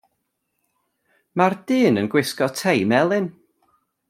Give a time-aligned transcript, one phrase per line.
[1.41, 3.33] Mae'r dyn yn gwisgo tei melyn.